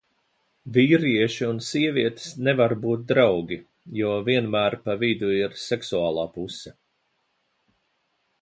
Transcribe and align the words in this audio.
Vīrieši 0.75 1.45
un 1.47 1.59
sievietes 1.65 2.25
nevar 2.47 2.73
būt 2.87 3.03
draugi, 3.13 3.59
jo 3.99 4.15
vienmēr 4.31 4.79
pa 4.87 4.97
vidu 5.05 5.33
ir 5.45 5.55
seksuālā 5.67 6.29
puse. 6.39 6.75